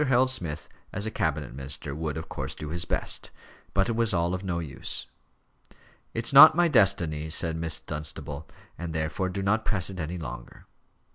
[0.03, 3.29] Harold Smith, as a cabinet minister, would, of course, do his best.
[3.75, 5.05] But it was all of no use.
[6.15, 10.65] "It's not my destiny," said Miss Dunstable, "and therefore do not press it any longer."